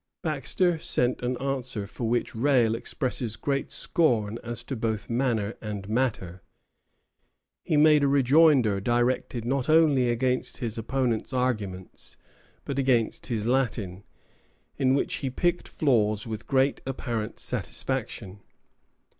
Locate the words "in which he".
14.75-15.29